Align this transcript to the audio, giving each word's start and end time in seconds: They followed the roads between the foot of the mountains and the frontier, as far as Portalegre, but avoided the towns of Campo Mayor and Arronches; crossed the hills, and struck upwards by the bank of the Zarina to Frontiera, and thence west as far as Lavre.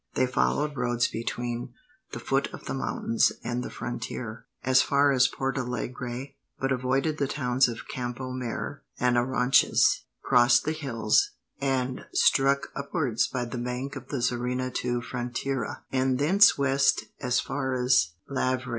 They 0.15 0.25
followed 0.25 0.71
the 0.73 0.79
roads 0.79 1.07
between 1.07 1.75
the 2.11 2.17
foot 2.19 2.51
of 2.55 2.65
the 2.65 2.73
mountains 2.73 3.31
and 3.43 3.61
the 3.63 3.69
frontier, 3.69 4.47
as 4.63 4.81
far 4.81 5.11
as 5.11 5.27
Portalegre, 5.27 6.29
but 6.59 6.71
avoided 6.71 7.19
the 7.19 7.27
towns 7.27 7.67
of 7.67 7.87
Campo 7.87 8.31
Mayor 8.31 8.81
and 8.99 9.15
Arronches; 9.15 10.05
crossed 10.23 10.65
the 10.65 10.71
hills, 10.71 11.33
and 11.59 12.07
struck 12.13 12.69
upwards 12.75 13.27
by 13.27 13.45
the 13.45 13.59
bank 13.59 13.95
of 13.95 14.07
the 14.07 14.23
Zarina 14.23 14.73
to 14.73 15.01
Frontiera, 15.01 15.83
and 15.91 16.17
thence 16.17 16.57
west 16.57 17.05
as 17.19 17.39
far 17.39 17.75
as 17.75 18.13
Lavre. 18.27 18.69